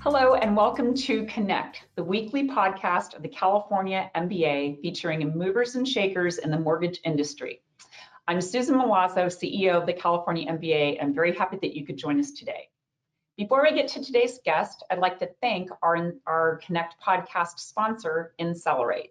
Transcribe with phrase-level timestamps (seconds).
[0.00, 5.88] Hello, and welcome to Connect, the weekly podcast of the California MBA featuring movers and
[5.88, 7.62] shakers in the mortgage industry.
[8.28, 12.20] I'm Susan Milazzo, CEO of the California MBA, I'm very happy that you could join
[12.20, 12.68] us today.
[13.36, 18.32] Before we get to today's guest, I'd like to thank our, our Connect podcast sponsor,
[18.40, 19.10] Insellerate.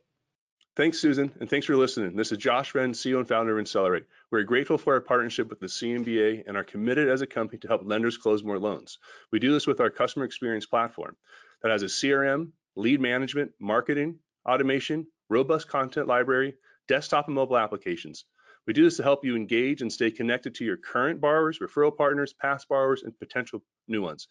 [0.77, 2.16] Thanks, Susan, and thanks for listening.
[2.16, 4.05] This is Josh Wren, CEO and founder of Insellerate.
[4.31, 7.67] We're grateful for our partnership with the CMBA and are committed as a company to
[7.67, 8.98] help lenders close more loans.
[9.30, 11.17] We do this with our customer experience platform
[11.62, 16.53] that has a CRM, lead management, marketing, automation, robust content library,
[16.88, 18.23] desktop and mobile applications.
[18.68, 21.96] We do this to help you engage and stay connected to your current borrowers, referral
[21.96, 24.28] partners, past borrowers, and potential new ones.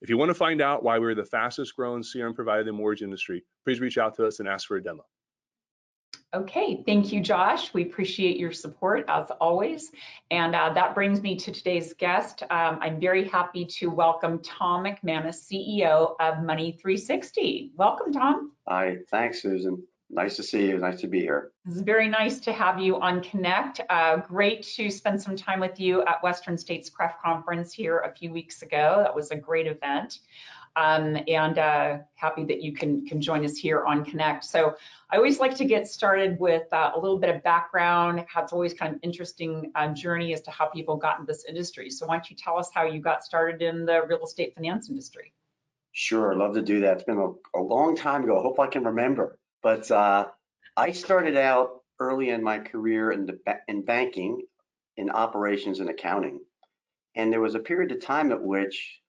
[0.00, 2.72] If you want to find out why we're the fastest growing CRM provider in the
[2.72, 5.04] mortgage industry, please reach out to us and ask for a demo.
[6.34, 7.72] Okay, thank you, Josh.
[7.72, 9.90] We appreciate your support as always.
[10.30, 12.42] And uh, that brings me to today's guest.
[12.50, 17.72] Um, I'm very happy to welcome Tom McManus, CEO of Money 360.
[17.76, 18.52] Welcome, Tom.
[18.68, 19.82] Hi, thanks, Susan.
[20.10, 20.78] Nice to see you.
[20.78, 21.52] Nice to be here.
[21.66, 23.80] It's very nice to have you on Connect.
[23.90, 28.14] Uh, great to spend some time with you at Western States CREF Conference here a
[28.14, 29.00] few weeks ago.
[29.02, 30.20] That was a great event.
[30.76, 34.44] Um, and uh, happy that you can, can join us here on Connect.
[34.44, 34.76] So
[35.10, 38.24] I always like to get started with uh, a little bit of background.
[38.36, 41.90] It's always kind of interesting uh, journey as to how people got in this industry.
[41.90, 44.88] So why don't you tell us how you got started in the real estate finance
[44.88, 45.34] industry?
[45.92, 46.98] Sure, love to do that.
[46.98, 48.38] It's been a, a long time ago.
[48.38, 49.36] I hope I can remember.
[49.62, 50.28] But uh,
[50.76, 54.42] I started out early in my career in, the, in banking,
[54.96, 56.40] in operations and accounting.
[57.14, 59.00] And there was a period of time at which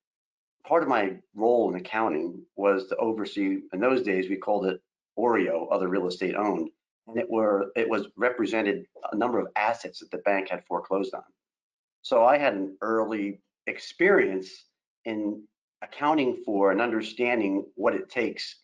[0.66, 4.81] part of my role in accounting was to oversee, in those days, we called it
[5.17, 6.70] OREO, other real estate owned.
[7.08, 11.14] And it were it was represented a number of assets that the bank had foreclosed
[11.16, 11.23] on.
[12.04, 14.66] So I had an early experience
[15.05, 15.43] in
[15.81, 18.58] accounting for and understanding what it takes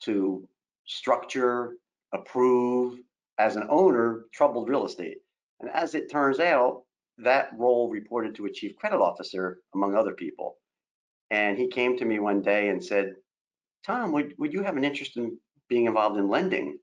[0.00, 0.46] to
[0.92, 1.76] structure,
[2.12, 2.98] approve
[3.38, 5.18] as an owner troubled real estate.
[5.60, 6.82] And as it turns out,
[7.18, 10.56] that role reported to a chief credit officer, among other people.
[11.30, 13.14] And he came to me one day and said,
[13.86, 15.38] Tom, would, would you have an interest in
[15.68, 16.78] being involved in lending?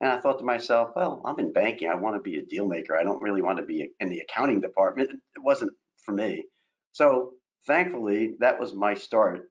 [0.00, 1.88] And I thought to myself, well, I'm in banking.
[1.88, 2.96] I want to be a deal maker.
[2.96, 5.10] I don't really want to be in the accounting department.
[5.10, 5.72] It wasn't
[6.04, 6.44] for me.
[6.92, 7.32] So
[7.66, 9.48] thankfully, that was my start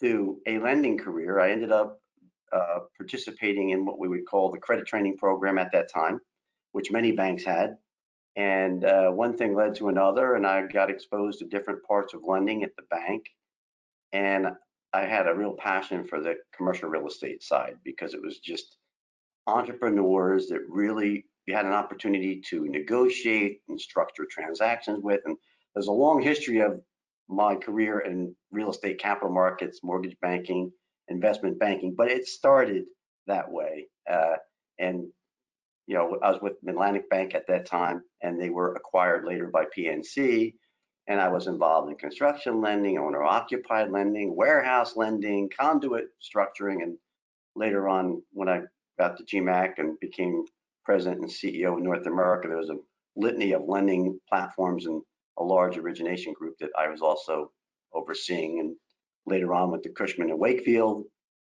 [0.00, 1.40] to a lending career.
[1.40, 2.00] I ended up
[2.54, 6.20] uh, participating in what we would call the credit training program at that time,
[6.72, 7.76] which many banks had.
[8.36, 12.22] And uh, one thing led to another, and I got exposed to different parts of
[12.26, 13.26] lending at the bank.
[14.12, 14.48] And
[14.92, 18.76] I had a real passion for the commercial real estate side because it was just
[19.46, 25.20] entrepreneurs that really you had an opportunity to negotiate and structure transactions with.
[25.26, 25.36] And
[25.74, 26.80] there's a long history of
[27.28, 30.72] my career in real estate capital markets, mortgage banking,
[31.08, 32.84] investment banking, but it started
[33.26, 33.86] that way.
[34.10, 34.36] Uh,
[34.78, 35.06] and
[35.86, 39.48] you know, I was with Midlantic Bank at that time, and they were acquired later
[39.52, 40.54] by PNC
[41.06, 46.96] and I was involved in construction lending, owner occupied lending, warehouse lending, conduit structuring, and
[47.54, 48.62] later on when I
[48.98, 50.44] got to GMAC and became
[50.84, 52.78] president and CEO in North America, there was a
[53.16, 55.02] litany of lending platforms and
[55.38, 57.50] a large origination group that I was also
[57.92, 58.60] overseeing.
[58.60, 58.76] And
[59.26, 61.04] later on with the Cushman and Wakefield,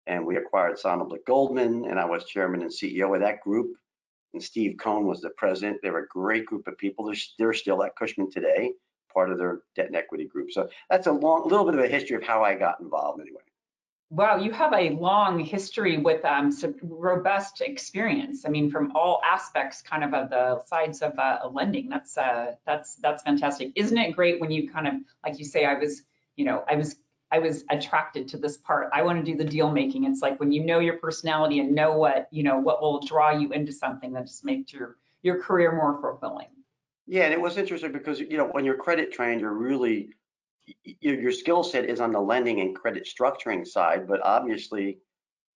[0.07, 3.75] and we acquired Sonnenblick Goldman, and I was chairman and CEO of that group.
[4.33, 5.79] And Steve Cohn was the president.
[5.83, 7.07] They were a great group of people.
[7.07, 8.73] They're, they're still at Cushman today
[9.15, 10.51] part of their debt and equity group.
[10.51, 13.41] So that's a long, little bit of a history of how I got involved anyway.
[14.11, 18.45] Wow, you have a long history with um, some robust experience.
[18.45, 21.89] I mean, from all aspects, kind of of the sides of uh, lending.
[21.89, 23.73] That's uh, that's that's fantastic.
[23.75, 26.03] Isn't it great when you kind of, like you say, I was,
[26.37, 26.97] you know, I was
[27.35, 28.91] I was attracted to this part.
[28.93, 30.05] I want to do the deal making.
[30.05, 33.33] It's like when you know your personality and know what you know what will draw
[33.37, 36.47] you into something that just makes your your career more fulfilling.
[37.09, 40.11] Yeah, and it was interesting because you know when you're credit trained, you're really
[40.85, 44.99] your, your skill set is on the lending and credit structuring side, but obviously,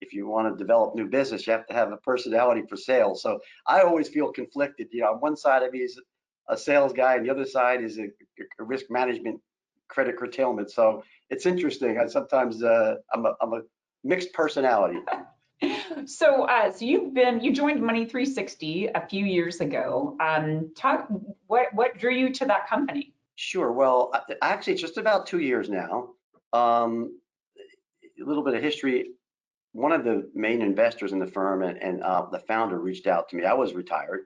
[0.01, 3.21] if you want to develop new business, you have to have a personality for sales.
[3.21, 4.89] So I always feel conflicted.
[4.91, 5.97] You know, on one side of me is
[6.49, 8.07] a sales guy, and the other side is a,
[8.59, 9.39] a risk management,
[9.87, 10.71] credit curtailment.
[10.71, 11.97] So it's interesting.
[11.99, 13.61] I sometimes uh, I'm a I'm a
[14.03, 14.99] mixed personality.
[16.05, 20.15] so, uh, so you've been you joined Money 360 a few years ago.
[20.19, 21.07] Um, talk
[21.47, 23.13] what what drew you to that company?
[23.35, 23.71] Sure.
[23.71, 24.11] Well,
[24.41, 26.09] actually, it's just about two years now.
[26.51, 27.19] Um,
[28.21, 29.11] a little bit of history.
[29.71, 33.29] One of the main investors in the firm and, and uh, the founder reached out
[33.29, 33.45] to me.
[33.45, 34.25] I was retired,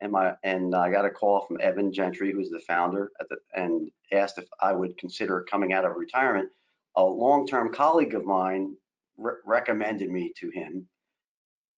[0.00, 3.90] and my and I got a call from Evan Gentry, who's the founder, the, and
[4.12, 6.50] asked if I would consider coming out of retirement.
[6.96, 8.74] A long-term colleague of mine
[9.16, 10.86] re- recommended me to him.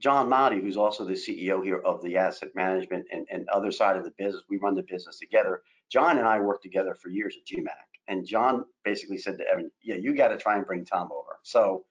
[0.00, 3.96] John Motti, who's also the CEO here of the asset management and, and other side
[3.96, 5.62] of the business, we run the business together.
[5.90, 7.68] John and I worked together for years at GMAC,
[8.08, 11.38] and John basically said to Evan, "Yeah, you got to try and bring Tom over."
[11.42, 11.84] So,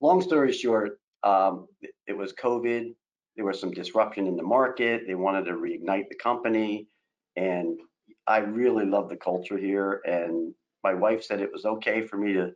[0.00, 1.68] long story short, um,
[2.06, 2.94] it was COVID.
[3.36, 5.02] There was some disruption in the market.
[5.06, 6.88] They wanted to reignite the company,
[7.36, 7.78] and
[8.26, 10.00] I really love the culture here.
[10.04, 12.52] And my wife said it was okay for me to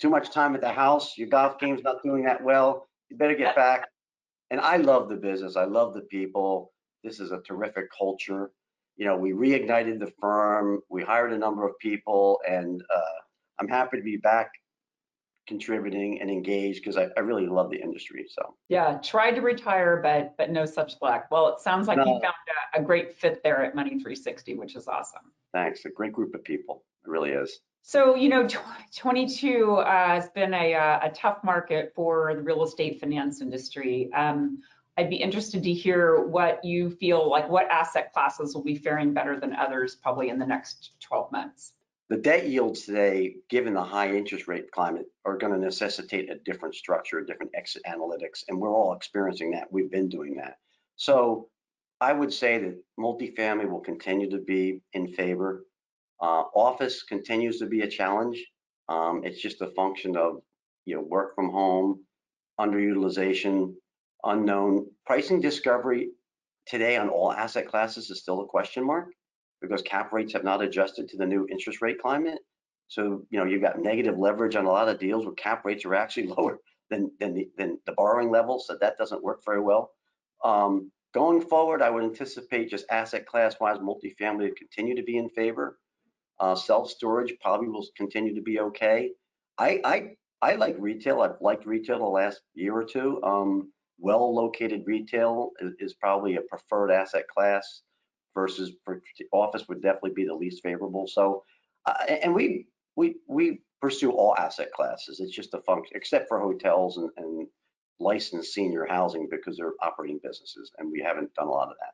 [0.00, 1.18] too much time at the house.
[1.18, 2.88] Your golf game's not doing that well.
[3.10, 3.88] You better get back.
[4.50, 5.56] And I love the business.
[5.56, 6.72] I love the people.
[7.02, 8.52] This is a terrific culture.
[8.96, 10.80] You know, we reignited the firm.
[10.88, 13.20] We hired a number of people, and uh,
[13.58, 14.50] I'm happy to be back
[15.46, 18.26] contributing and engaged because I, I really love the industry.
[18.28, 21.26] So Yeah, tried to retire, but but no such luck.
[21.30, 22.34] Well, it sounds like you found
[22.74, 25.32] a, a great fit there at Money 360, which is awesome.
[25.52, 25.84] thanks.
[25.84, 26.84] A great group of people.
[27.04, 27.60] It really is.
[27.82, 28.46] So, you know,
[28.94, 34.08] 22 uh, has been a, uh, a tough market for the real estate finance industry.
[34.12, 34.62] Um,
[34.96, 39.12] I'd be interested to hear what you feel like, what asset classes will be faring
[39.12, 41.72] better than others probably in the next 12 months.
[42.12, 46.34] The debt yields today, given the high interest rate climate, are going to necessitate a
[46.44, 49.72] different structure, a different exit analytics, and we're all experiencing that.
[49.72, 50.58] We've been doing that.
[50.96, 51.48] So
[52.02, 55.64] I would say that multifamily will continue to be in favor.
[56.20, 58.44] Uh, office continues to be a challenge.
[58.90, 60.42] Um, it's just a function of,
[60.84, 62.04] you know, work from home,
[62.60, 63.72] underutilization,
[64.22, 66.10] unknown pricing discovery
[66.66, 69.08] today on all asset classes is still a question mark
[69.62, 72.38] because cap rates have not adjusted to the new interest rate climate.
[72.88, 75.86] So, you know, you've got negative leverage on a lot of deals where cap rates
[75.86, 76.58] are actually lower
[76.90, 78.60] than, than, the, than the borrowing level.
[78.60, 79.92] So that doesn't work very well.
[80.44, 85.16] Um, going forward, I would anticipate just asset class wise, multifamily to continue to be
[85.16, 85.78] in favor.
[86.38, 89.12] Uh, self-storage probably will continue to be okay.
[89.58, 90.10] I, I,
[90.42, 91.22] I like retail.
[91.22, 93.22] I've liked retail the last year or two.
[93.22, 97.82] Um, well-located retail is, is probably a preferred asset class
[98.34, 98.72] versus
[99.32, 101.06] office would definitely be the least favorable.
[101.06, 101.44] So,
[101.86, 105.20] uh, and we we we pursue all asset classes.
[105.20, 107.46] It's just a function, except for hotels and, and
[108.00, 111.92] licensed senior housing because they're operating businesses, and we haven't done a lot of that.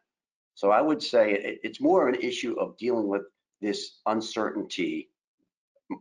[0.55, 3.23] So I would say it, it's more of an issue of dealing with
[3.61, 5.11] this uncertainty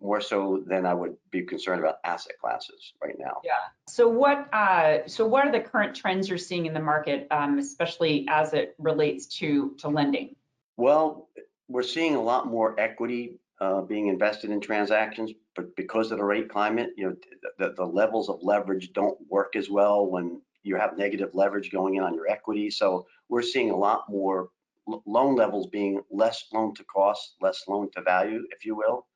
[0.01, 3.41] more so than I would be concerned about asset classes right now.
[3.43, 3.53] Yeah.
[3.87, 7.57] So what uh, so what are the current trends you're seeing in the market, um,
[7.57, 10.35] especially as it relates to to lending?
[10.75, 11.29] Well,
[11.67, 16.23] we're seeing a lot more equity uh, being invested in transactions, but because of the
[16.23, 17.15] rate climate, you know,
[17.57, 21.95] the, the levels of leverage don't work as well when you have negative leverage going
[21.95, 22.69] in on your equity.
[22.69, 24.49] So we're seeing a lot more
[24.87, 29.07] l- loan levels being less loan to cost, less loan to value, if you will.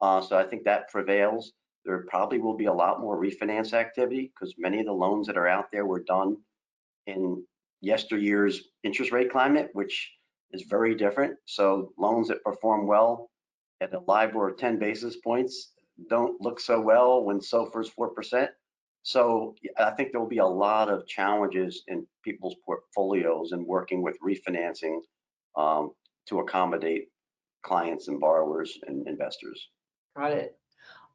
[0.00, 1.52] Uh, so I think that prevails.
[1.84, 5.38] There probably will be a lot more refinance activity because many of the loans that
[5.38, 6.36] are out there were done
[7.06, 7.42] in
[7.80, 10.10] yesteryear's interest rate climate, which
[10.52, 11.36] is very different.
[11.46, 13.30] So loans that perform well
[13.80, 15.72] at a LIBOR of 10 basis points
[16.08, 18.48] don't look so well when SOFR's 4%.
[19.02, 24.02] So I think there will be a lot of challenges in people's portfolios and working
[24.02, 25.00] with refinancing
[25.56, 25.92] um,
[26.28, 27.08] to accommodate
[27.62, 29.68] clients and borrowers and investors.
[30.16, 30.58] Got it.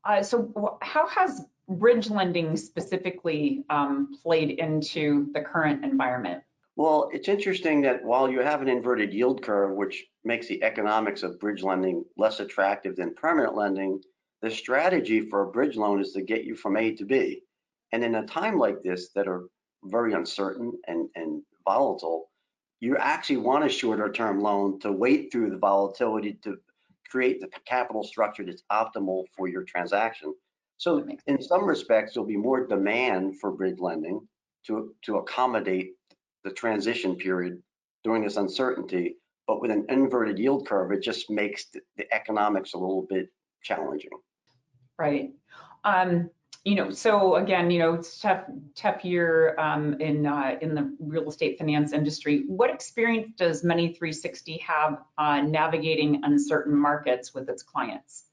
[0.05, 6.43] Uh, so how has bridge lending specifically um, played into the current environment?
[6.75, 11.21] Well, it's interesting that while you have an inverted yield curve, which makes the economics
[11.21, 14.01] of bridge lending less attractive than permanent lending,
[14.41, 17.43] the strategy for a bridge loan is to get you from A to B.
[17.91, 19.43] And in a time like this that are
[19.83, 22.31] very uncertain and, and volatile,
[22.79, 26.57] you actually want a shorter term loan to wait through the volatility to
[27.09, 30.33] create the capital structure that's optimal for your transaction.
[30.77, 34.27] So in some respects, there'll be more demand for bridge lending
[34.67, 35.93] to, to accommodate
[36.43, 37.61] the transition period
[38.03, 39.17] during this uncertainty.
[39.47, 43.27] But with an inverted yield curve, it just makes the, the economics a little bit
[43.61, 44.11] challenging.
[44.97, 45.31] Right.
[45.83, 46.29] Um,
[46.63, 50.95] you know, so again, you know, it's tough, tough year um, in uh, in the
[50.99, 52.45] real estate finance industry.
[52.47, 54.99] What experience does Money 360 have
[55.45, 58.25] navigating uncertain markets with its clients?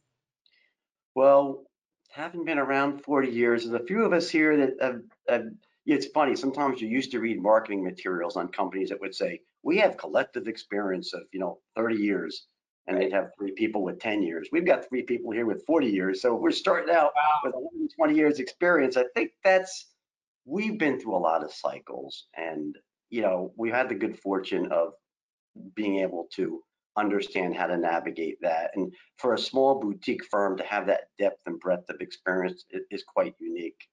[1.17, 1.65] Well,
[2.11, 3.65] haven't been around 40 years.
[3.65, 5.51] There's a few of us here that have, have
[5.87, 6.37] it's funny.
[6.37, 10.47] Sometimes you used to read marketing materials on companies that would say, we have collective
[10.47, 12.47] experience of, you know, 30 years.
[12.87, 14.49] And they'd have three people with 10 years.
[14.53, 16.23] We've got three people here with 40 years.
[16.23, 17.41] So we're starting out Wow.
[17.45, 18.97] with 120 years experience.
[18.97, 19.91] I think that's,
[20.45, 22.77] we've been through a lot of cycles and,
[23.11, 24.95] you know, we've had the good fortune of
[25.75, 26.63] being able to
[26.97, 28.71] understand how to navigate that.
[28.75, 33.05] And for a small boutique firm to have that depth and breadth of experience is
[33.05, 33.87] quite unique.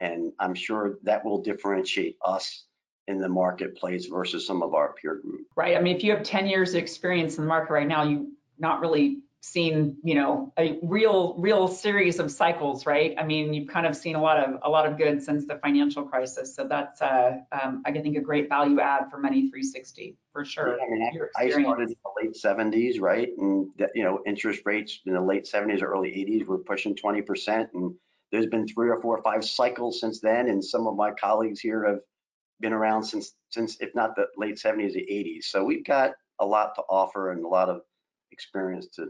[0.00, 2.66] And I'm sure that will differentiate us
[3.08, 5.46] in the marketplace versus some of our peer group.
[5.56, 5.76] Right.
[5.76, 8.28] I mean, if you have 10 years of experience in the market right now, you've
[8.58, 13.14] not really seen, you know, a real, real series of cycles, right?
[13.18, 15.56] I mean, you've kind of seen a lot of, a lot of good since the
[15.56, 16.54] financial crisis.
[16.54, 20.78] So that's, uh, um, I think a great value add for Money 360 for sure.
[20.80, 23.28] I mean, I I started in the late seventies, right?
[23.36, 26.96] And that, you know, interest rates in the late seventies or early eighties were pushing
[26.96, 27.70] twenty percent.
[27.74, 27.94] And
[28.30, 30.48] there's been three or four or five cycles since then.
[30.48, 32.00] And some of my colleagues here have
[32.62, 35.48] been around since, since if not the late seventies, the eighties.
[35.50, 37.82] So we've got a lot to offer and a lot of
[38.30, 39.08] experience to,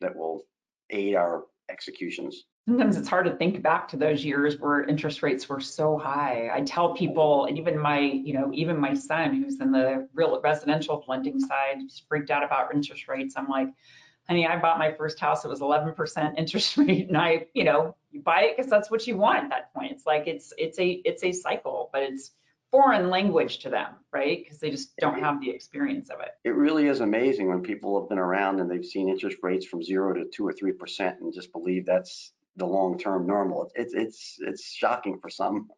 [0.00, 0.42] that will
[0.90, 2.44] aid our executions.
[2.68, 6.50] Sometimes it's hard to think back to those years where interest rates were so high.
[6.52, 10.40] I tell people, and even my, you know, even my son who's in the real
[10.42, 13.34] residential lending side, he's freaked out about interest rates.
[13.36, 13.68] I'm like,
[14.26, 17.94] honey, I bought my first house, it was 11% interest rate, and I, you know,
[18.10, 19.92] you buy it because that's what you want at that point.
[19.92, 22.32] It's like it's it's a it's a cycle, but it's
[22.70, 24.42] foreign language to them, right?
[24.42, 26.30] Because they just don't have the experience of it.
[26.44, 29.82] It really is amazing when people have been around and they've seen interest rates from
[29.82, 33.70] zero to two or three percent and just believe that's the long-term normal.
[33.74, 35.68] It's, it's, it's shocking for some.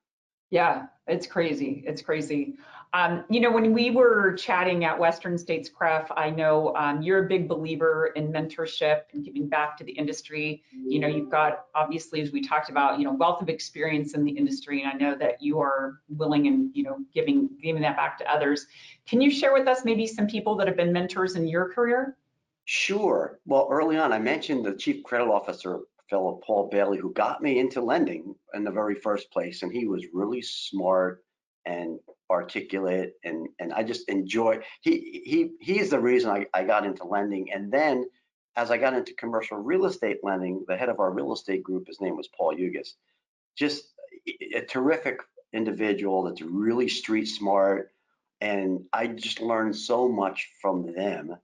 [0.50, 1.84] Yeah, it's crazy.
[1.86, 2.54] It's crazy.
[2.94, 7.26] Um, you know, when we were chatting at Western States Cref, I know um, you're
[7.26, 10.62] a big believer in mentorship and giving back to the industry.
[10.72, 14.24] You know, you've got obviously, as we talked about, you know, wealth of experience in
[14.24, 17.96] the industry, and I know that you are willing and you know giving giving that
[17.96, 18.66] back to others.
[19.06, 22.16] Can you share with us maybe some people that have been mentors in your career?
[22.64, 23.38] Sure.
[23.44, 27.58] Well, early on, I mentioned the chief credit officer, fellow Paul Bailey, who got me
[27.58, 29.62] into lending in the very first place.
[29.62, 31.24] And he was really smart
[31.66, 31.98] and
[32.30, 36.86] articulate and, and I just enjoy, he, he, he is the reason I, I got
[36.86, 37.52] into lending.
[37.52, 38.06] And then
[38.56, 41.86] as I got into commercial real estate lending, the head of our real estate group,
[41.86, 42.94] his name was Paul Yugas,
[43.56, 43.84] just
[44.54, 45.20] a terrific
[45.52, 47.90] individual that's really street smart.
[48.40, 51.36] And I just learned so much from them.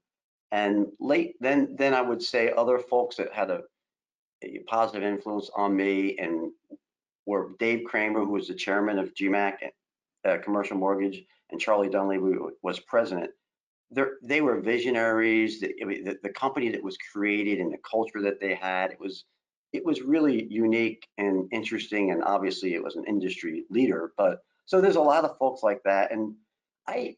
[0.53, 3.63] And late then, then I would say other folks that had a
[4.67, 6.51] positive influence on me and
[7.27, 9.55] were Dave Kramer, who was the chairman of GMAC,
[10.25, 13.31] uh, Commercial Mortgage, and Charlie Dunley, who was president.
[13.91, 15.61] They're, they were visionaries.
[15.61, 19.25] The, the, the company that was created and the culture that they had, it was
[19.73, 22.13] it was really unique and interesting.
[22.13, 24.13] And obviously, it was an industry leader.
[24.17, 26.35] But so there's a lot of folks like that, and
[26.87, 27.17] I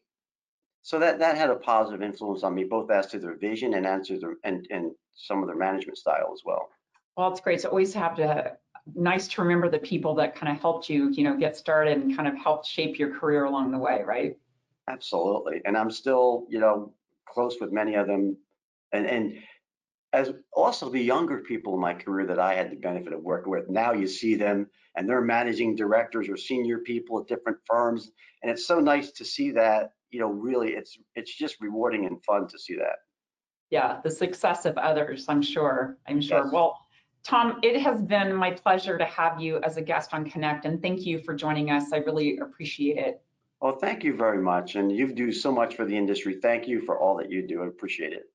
[0.81, 3.85] so that that had a positive influence on me, both as to their vision and
[3.85, 6.69] as to their and and some of their management style as well.
[7.17, 7.55] Well, it's great.
[7.55, 8.57] It's always have to
[8.95, 12.15] nice to remember the people that kind of helped you, you know, get started and
[12.15, 14.37] kind of helped shape your career along the way, right?
[14.87, 16.93] Absolutely, and I'm still, you know,
[17.27, 18.37] close with many of them,
[18.93, 19.39] and and
[20.13, 23.51] as also the younger people in my career that I had the benefit of working
[23.51, 23.67] with.
[23.67, 28.51] Now you see them, and they're managing directors or senior people at different firms, and
[28.51, 29.91] it's so nice to see that.
[30.11, 32.99] You know, really, it's it's just rewarding and fun to see that.
[33.69, 35.97] Yeah, the success of others, I'm sure.
[36.07, 36.45] I'm sure.
[36.45, 36.53] Yes.
[36.53, 36.77] Well,
[37.27, 40.81] Tom, it has been my pleasure to have you as a guest on Connect, and
[40.81, 41.91] thank you for joining us.
[41.91, 43.21] I really appreciate it.
[43.59, 46.39] Well, thank you very much, and you do so much for the industry.
[46.41, 47.63] Thank you for all that you do.
[47.63, 48.31] I appreciate it.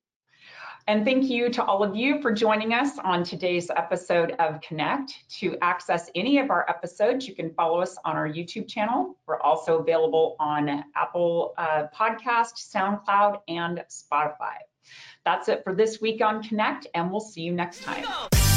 [0.85, 5.11] And thank you to all of you for joining us on today's episode of Connect.
[5.39, 9.17] To access any of our episodes, you can follow us on our YouTube channel.
[9.25, 14.57] We're also available on Apple uh, Podcast, SoundCloud, and Spotify.
[15.25, 18.03] That's it for this week on Connect, and we'll see you next time.
[18.03, 18.52] Go.